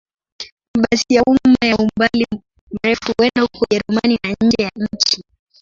Mabasi 0.77 1.11
ya 1.15 1.21
umma 1.31 1.63
ya 1.71 1.75
umbali 1.83 2.25
mrefu 2.73 3.13
huenda 3.17 3.41
huko 3.41 3.65
Ujerumani 3.65 4.19
na 4.23 4.35
nje 4.47 4.63
ya 4.63 4.69
nchi. 4.75 5.23